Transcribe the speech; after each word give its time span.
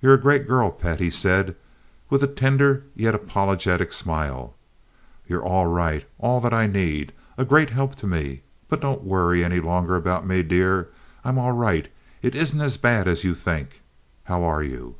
"You're 0.00 0.14
a 0.14 0.20
great 0.22 0.46
girl, 0.46 0.70
pet," 0.70 1.00
he 1.00 1.10
said, 1.10 1.56
with 2.08 2.22
a 2.22 2.28
tender 2.28 2.74
and 2.74 2.84
yet 2.94 3.12
apologetic 3.12 3.92
smile. 3.92 4.54
"You're 5.26 5.42
all 5.42 5.66
right—all 5.66 6.40
that 6.40 6.54
I 6.54 6.68
need—a 6.68 7.44
great 7.44 7.70
help 7.70 7.96
to 7.96 8.06
me; 8.06 8.42
but 8.68 8.80
don't 8.80 9.02
worry 9.02 9.42
any 9.42 9.58
longer 9.58 9.96
about 9.96 10.24
me, 10.24 10.44
dear. 10.44 10.90
I'm 11.24 11.40
all 11.40 11.50
right. 11.56 11.90
It 12.22 12.36
isn't 12.36 12.60
as 12.60 12.76
bad 12.76 13.08
as 13.08 13.24
you 13.24 13.34
think. 13.34 13.80
How 14.22 14.44
are 14.44 14.62
you?" 14.62 14.94